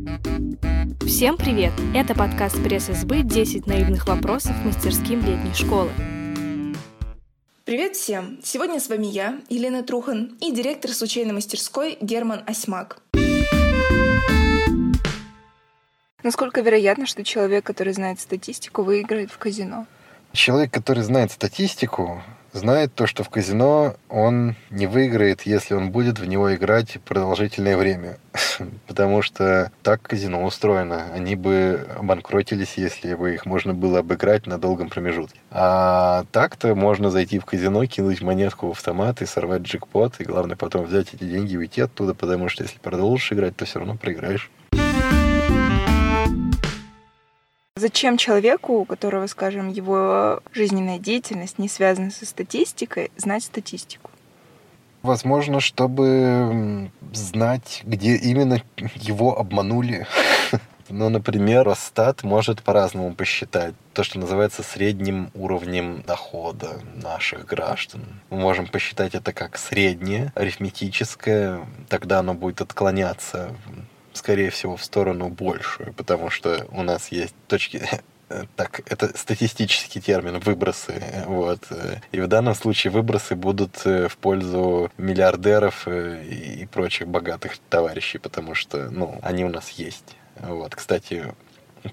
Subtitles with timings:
[0.00, 1.72] Всем привет!
[1.94, 5.90] Это подкаст пресс-СБ «10 наивных вопросов мастерским летней школы».
[7.66, 8.38] Привет всем!
[8.42, 13.02] Сегодня с вами я, Елена Трухан, и директор случайной мастерской Герман Осьмак.
[16.22, 19.86] Насколько вероятно, что человек, который знает статистику, выиграет в казино?
[20.32, 22.22] Человек, который знает статистику,
[22.52, 27.76] знает то, что в казино он не выиграет, если он будет в него играть продолжительное
[27.76, 28.18] время.
[28.86, 31.06] Потому что так казино устроено.
[31.12, 35.40] Они бы обанкротились, если бы их можно было обыграть на долгом промежутке.
[35.50, 40.56] А так-то можно зайти в казино, кинуть монетку в автомат и сорвать джекпот, и главное
[40.56, 43.96] потом взять эти деньги и уйти оттуда, потому что если продолжишь играть, то все равно
[43.96, 44.50] проиграешь.
[47.80, 54.10] Зачем человеку, у которого, скажем, его жизненная деятельность не связана со статистикой, знать статистику?
[55.00, 58.62] Возможно, чтобы знать, где именно
[58.94, 60.06] его обманули.
[60.92, 68.02] Ну, например, Росстат может по-разному посчитать то, что называется средним уровнем дохода наших граждан.
[68.28, 73.54] Мы можем посчитать это как среднее, арифметическое, тогда оно будет отклоняться
[74.12, 77.82] скорее всего, в сторону большую, потому что у нас есть точки
[78.56, 81.02] так, это статистический термин, выбросы.
[81.26, 81.60] Вот.
[82.12, 88.18] И в данном случае выбросы будут э, в пользу миллиардеров э, и прочих богатых товарищей,
[88.18, 90.16] потому что, ну, они у нас есть.
[90.36, 90.74] Вот.
[90.74, 91.34] Кстати,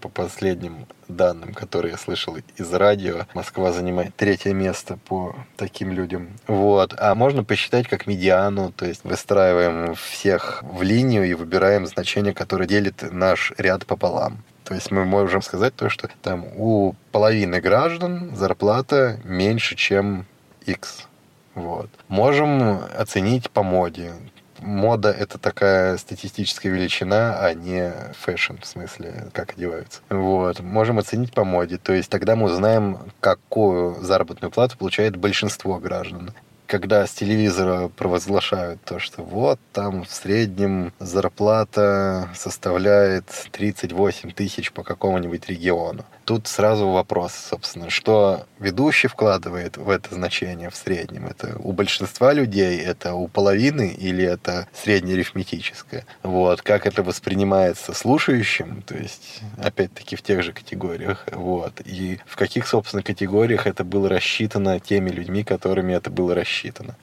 [0.00, 6.30] по последним данным, которые я слышал из радио, Москва занимает третье место по таким людям.
[6.46, 6.94] Вот.
[6.98, 12.66] А можно посчитать как медиану, то есть выстраиваем всех в линию и выбираем значение, которое
[12.66, 14.42] делит наш ряд пополам.
[14.64, 20.26] То есть мы можем сказать то, что там у половины граждан зарплата меньше, чем
[20.66, 21.06] X.
[21.54, 21.88] Вот.
[22.08, 24.12] Можем оценить по моде
[24.60, 30.00] мода— это такая статистическая величина, а не fashion, в смысле, как одеваются.
[30.10, 30.60] Вот.
[30.60, 31.78] Можем оценить по моде.
[31.78, 36.32] То есть тогда мы узнаем, какую заработную плату получает большинство граждан
[36.66, 44.82] когда с телевизора провозглашают то, что вот там в среднем зарплата составляет 38 тысяч по
[44.82, 46.04] какому-нибудь региону.
[46.26, 51.28] Тут сразу вопрос, собственно, что ведущий вкладывает в это значение в среднем?
[51.28, 56.04] Это у большинства людей, это у половины или это среднеарифметическое?
[56.24, 62.34] Вот, как это воспринимается слушающим, то есть, опять-таки, в тех же категориях, вот, и в
[62.34, 66.96] каких, собственно, категориях это было рассчитано теми людьми, которыми это было рассчитано.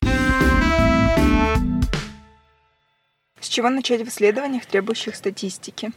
[3.40, 5.94] С чего начать в исследованиях, требующих статистики?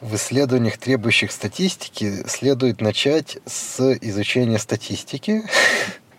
[0.00, 5.42] В исследованиях, требующих статистики, следует начать с изучения статистики.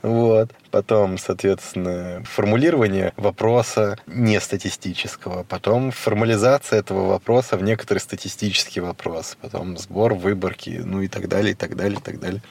[0.02, 0.54] Вот.
[0.72, 5.44] Потом, соответственно, формулирование вопроса не статистического.
[5.44, 9.38] Потом формализация этого вопроса в некоторый статистический вопрос.
[9.42, 12.42] Потом сбор, выборки, ну и так далее, и так далее, и так далее.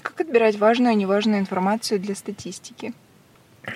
[0.00, 2.94] Как отбирать важную и неважную информацию для статистики?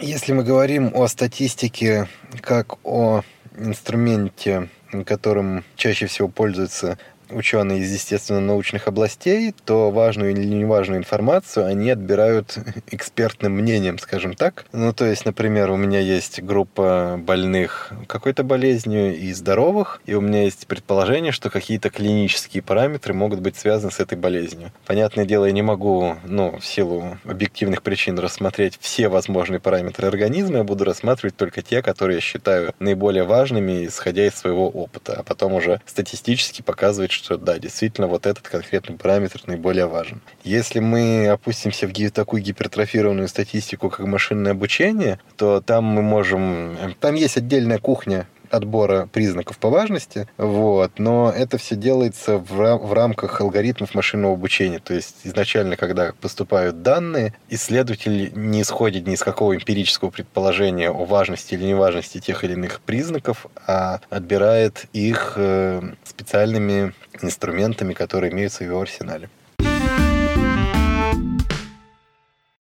[0.01, 2.09] Если мы говорим о статистике
[2.41, 3.23] как о
[3.59, 4.69] инструменте,
[5.05, 6.99] которым чаще всего пользуются
[7.31, 12.59] ученые из естественно-научных областей, то важную или неважную информацию они отбирают
[12.91, 14.67] экспертным мнением, скажем так.
[14.73, 20.21] Ну, то есть, например, у меня есть группа больных какой-то болезнью и здоровых, и у
[20.21, 24.73] меня есть предположение, что какие-то клинические параметры могут быть связаны с этой болезнью.
[24.87, 30.59] Понятное дело, я не могу, ну, в силу объективных причин рассмотреть все возможные параметры организма,
[30.59, 35.23] я буду рассматривать только те, которые я считаю наиболее важными, исходя из своего опыта, а
[35.23, 40.21] потом уже статистически показывать, что да, действительно вот этот конкретный параметр наиболее важен.
[40.45, 46.77] Если мы опустимся в такую гипертрофированную статистику, как машинное обучение, то там мы можем...
[47.01, 52.93] Там есть отдельная кухня отбора признаков по важности, вот, но это все делается в, в
[52.93, 54.79] рамках алгоритмов машинного обучения.
[54.79, 61.05] То есть изначально, когда поступают данные, исследователь не исходит ни из какого эмпирического предположения о
[61.05, 68.65] важности или неважности тех или иных признаков, а отбирает их э, специальными инструментами, которые имеются
[68.65, 69.29] в его арсенале.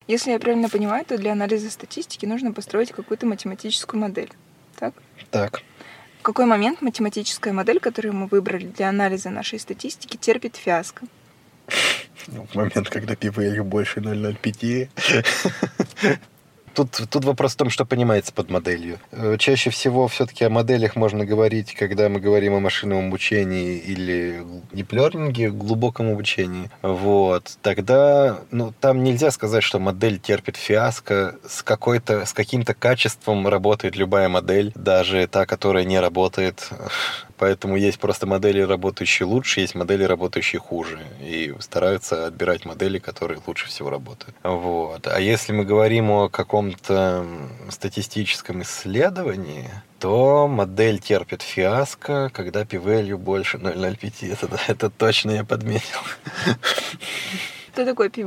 [0.07, 4.31] Если я правильно понимаю, то для анализа статистики нужно построить какую-то математическую модель.
[4.79, 4.95] Так?
[5.31, 5.63] Так
[6.25, 11.06] какой момент математическая модель, которую мы выбрали для анализа нашей статистики, терпит фиаско?
[12.26, 13.31] Ну, в момент, когда p
[13.62, 16.19] больше 0,05.
[16.75, 18.99] Тут, тут вопрос в том, что понимается под моделью.
[19.12, 24.43] Э, чаще всего все-таки о моделях можно говорить, когда мы говорим о машинном обучении или
[24.73, 26.71] диплернинге, глубоком обучении.
[26.82, 27.59] Вот.
[27.62, 31.37] Тогда ну, там нельзя сказать, что модель терпит фиаско.
[31.47, 36.70] С, какой-то, с каким-то качеством работает любая модель, даже та, которая не работает.
[37.37, 41.01] Поэтому есть просто модели, работающие лучше, есть модели, работающие хуже.
[41.21, 44.37] И стараются отбирать модели, которые лучше всего работают.
[44.43, 45.07] Вот.
[45.07, 47.27] А если мы говорим о каком-то
[47.71, 52.79] статистическом исследовании, то модель терпит фиаско, когда p
[53.17, 54.33] больше 0,05.
[54.33, 56.01] Это, это точно я подметил.
[57.73, 58.23] Что такое p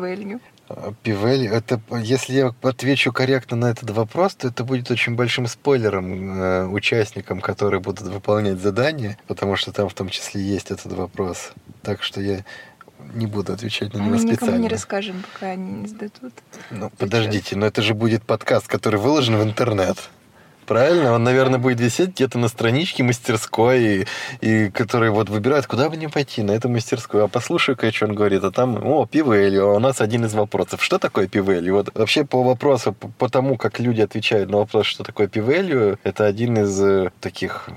[1.02, 6.40] Пивель, это, если я отвечу корректно на этот вопрос, то это будет очень большим спойлером
[6.40, 11.52] э, участникам, которые будут выполнять задание, потому что там в том числе есть этот вопрос.
[11.84, 12.44] Так что я
[13.14, 14.46] не буду отвечать на него Мы специально.
[14.46, 16.34] никому не расскажем, пока они не сдадут.
[16.72, 19.98] Ну, подождите, но это же будет подкаст, который выложен в интернет.
[20.68, 21.14] Правильно?
[21.14, 24.06] Он, наверное, будет висеть где-то на страничке мастерской, и,
[24.42, 27.24] и которые вот выбирают, куда бы мне пойти, на эту мастерскую.
[27.24, 28.44] А послушай-ка, что он говорит.
[28.44, 29.70] А там, о, пивелью.
[29.70, 30.84] А у нас один из вопросов.
[30.84, 31.76] Что такое пивелью?
[31.76, 36.26] Вот вообще по вопросу, по, тому, как люди отвечают на вопрос, что такое пивелью, это
[36.26, 37.70] один из э, таких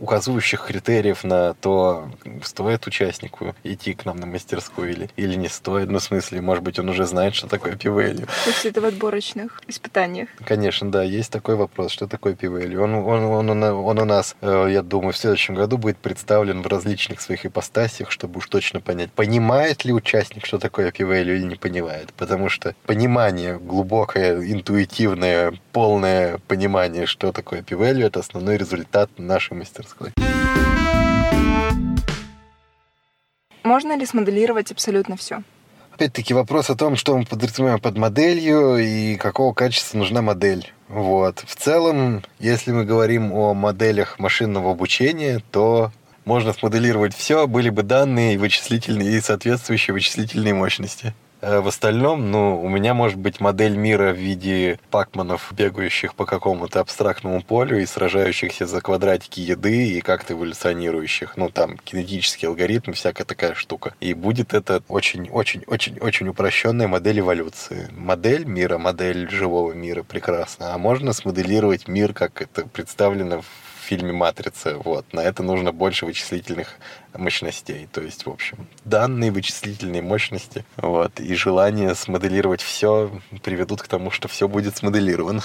[0.00, 2.08] указывающих критериев на то,
[2.42, 5.90] стоит участнику идти к нам на мастерскую или, или не стоит.
[5.90, 8.26] Ну, в смысле, может быть, он уже знает, что такое пивелью.
[8.26, 10.28] То есть это в отборочных испытаниях?
[10.44, 12.82] Конечно, да, есть такой вопрос, что такое пивелью.
[12.82, 16.62] Он, он, он, он, он у нас, э, я думаю, в следующем году будет представлен
[16.62, 21.44] в различных своих ипостасях, чтобы уж точно понять, понимает ли участник, что такое пивелью или
[21.44, 22.12] не понимает.
[22.14, 29.85] Потому что понимание, глубокое, интуитивное, полное понимание, что такое пивелью, это основной результат нашей мастерской
[29.86, 30.12] мастерской.
[33.62, 35.42] Можно ли смоделировать абсолютно все?
[35.92, 40.72] Опять-таки вопрос о том, что мы подразумеваем под моделью и какого качества нужна модель.
[40.88, 41.42] Вот.
[41.46, 45.90] В целом, если мы говорим о моделях машинного обучения, то
[46.24, 51.14] можно смоделировать все, были бы данные вычислительные и соответствующие вычислительные мощности.
[51.46, 56.26] Э, в остальном, ну, у меня может быть модель мира в виде пакманов, бегающих по
[56.26, 61.36] какому-то абстрактному полю и сражающихся за квадратики еды и как-то эволюционирующих.
[61.36, 63.94] Ну, там, кинетический алгоритм, всякая такая штука.
[64.00, 67.90] И будет это очень-очень-очень-очень упрощенная модель эволюции.
[67.92, 70.74] Модель мира, модель живого мира прекрасно.
[70.74, 74.78] А можно смоделировать мир, как это представлено в фильме «Матрица».
[74.78, 75.12] Вот.
[75.12, 76.78] На это нужно больше вычислительных
[77.14, 77.88] мощностей.
[77.92, 83.10] То есть, в общем, данные вычислительные мощности вот, и желание смоделировать все
[83.42, 85.42] приведут к тому, что все будет смоделировано.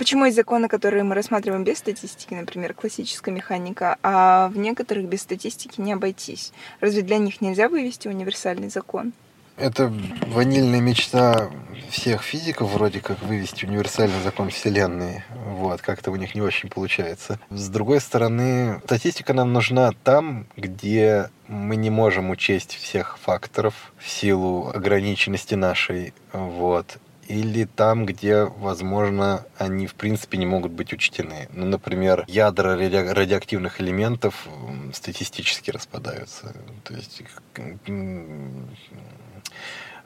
[0.00, 5.20] Почему есть законы, которые мы рассматриваем без статистики, например, классическая механика, а в некоторых без
[5.20, 6.52] статистики не обойтись?
[6.80, 9.12] Разве для них нельзя вывести универсальный закон?
[9.56, 9.92] Это
[10.26, 11.50] ванильная мечта
[11.90, 15.24] всех физиков вроде как вывести универсальный закон Вселенной.
[15.46, 17.38] Вот, как-то у них не очень получается.
[17.50, 24.08] С другой стороны, статистика нам нужна там, где мы не можем учесть всех факторов в
[24.08, 26.14] силу ограниченности нашей.
[26.32, 26.98] Вот
[27.30, 31.48] или там, где, возможно, они в принципе не могут быть учтены.
[31.52, 34.48] Ну, например, ядра ради- радиоактивных элементов
[34.92, 36.52] статистически распадаются.
[36.82, 37.22] То есть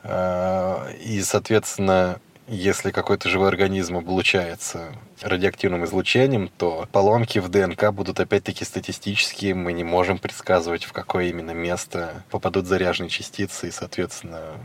[0.05, 4.93] и, соответственно, если какой-то живой организм облучается
[5.23, 9.55] радиоактивным излучением, то поломки в ДНК будут опять-таки статистические.
[9.55, 14.59] Мы не можем предсказывать, в какое именно место попадут заряженные частицы, и, соответственно,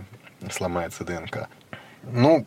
[0.52, 1.48] сломается ДНК.
[2.04, 2.46] Ну,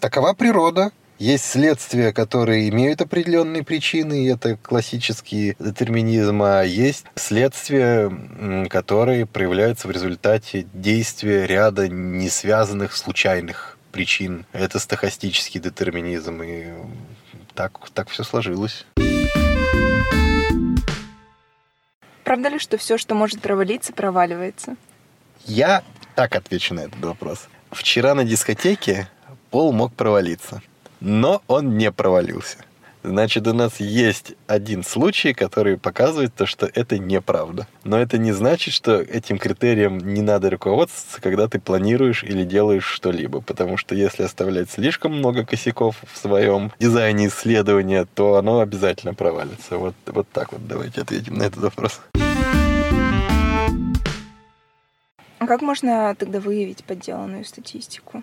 [0.00, 0.90] такова природа.
[1.22, 8.10] Есть следствия, которые имеют определенные причины, и это классический детерминизм, а есть следствия,
[8.68, 14.46] которые проявляются в результате действия ряда несвязанных случайных причин.
[14.52, 16.72] Это стохастический детерминизм, и
[17.54, 18.84] так, так все сложилось.
[22.24, 24.74] Правда ли, что все, что может провалиться, проваливается?
[25.44, 25.84] Я
[26.16, 27.46] так отвечу на этот вопрос.
[27.70, 29.08] Вчера на дискотеке
[29.50, 30.62] пол мог провалиться
[31.02, 32.58] но он не провалился.
[33.04, 37.66] Значит, у нас есть один случай, который показывает то, что это неправда.
[37.82, 42.84] Но это не значит, что этим критерием не надо руководствоваться, когда ты планируешь или делаешь
[42.84, 43.40] что-либо.
[43.40, 49.78] Потому что если оставлять слишком много косяков в своем дизайне исследования, то оно обязательно провалится.
[49.78, 52.00] Вот, вот так вот давайте ответим на этот вопрос.
[55.40, 58.22] А как можно тогда выявить подделанную статистику?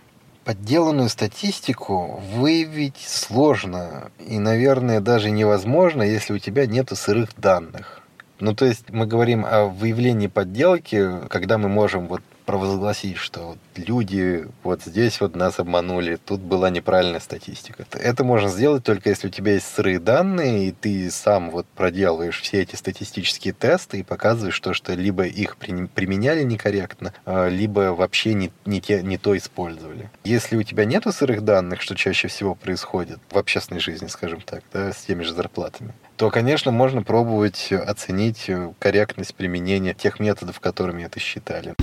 [0.50, 8.01] Подделанную статистику выявить сложно и, наверное, даже невозможно, если у тебя нет сырых данных.
[8.39, 14.48] Ну, то есть мы говорим о выявлении подделки, когда мы можем вот провозгласить, что люди
[14.63, 17.86] вот здесь вот нас обманули, тут была неправильная статистика.
[17.91, 22.41] Это можно сделать только если у тебя есть сырые данные, и ты сам вот проделываешь
[22.41, 28.34] все эти статистические тесты и показываешь то, что либо их применяли некорректно, а, либо вообще
[28.34, 30.10] не, не, те, не то использовали.
[30.24, 34.63] Если у тебя нету сырых данных, что чаще всего происходит в общественной жизни, скажем так,
[34.74, 41.03] да, с теми же зарплатами, то, конечно, можно пробовать оценить корректность применения тех методов, которыми
[41.03, 41.75] это считали.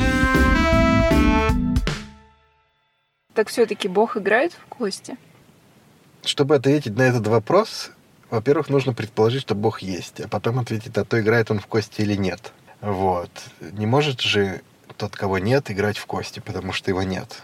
[3.37, 5.19] Так все-таки Бог играет в кости?
[6.25, 7.91] Чтобы ответить на этот вопрос,
[8.31, 12.01] во-первых, нужно предположить, что Бог есть, а потом ответить, а то играет он в кости
[12.01, 12.55] или нет.
[12.81, 13.31] Вот.
[13.61, 14.63] Не может же
[14.97, 17.43] тот, кого нет, играть в кости, потому что его нет.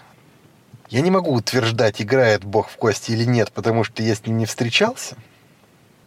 [0.88, 4.38] Я не могу утверждать, играет Бог в кости или нет, потому что я с ним
[4.38, 5.16] не встречался.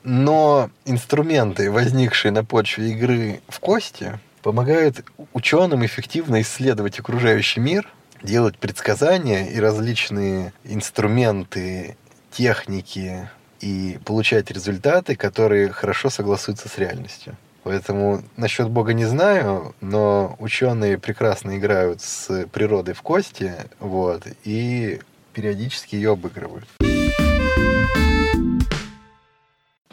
[0.03, 7.87] Но инструменты, возникшие на почве игры в кости, помогают ученым эффективно исследовать окружающий мир–
[8.23, 11.97] делать предсказания и различные инструменты,
[12.31, 13.29] техники
[13.61, 17.35] и получать результаты, которые хорошо согласуются с реальностью.
[17.63, 24.99] Поэтому насчет Бога не знаю, но ученые прекрасно играют с природой в кости, вот, и
[25.33, 26.67] периодически ее обыгрывают.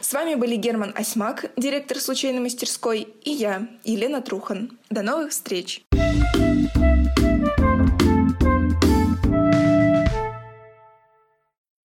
[0.00, 4.76] С вами были Герман Осьмак, директор случайной мастерской, и я, Елена Трухан.
[4.90, 5.82] До новых встреч!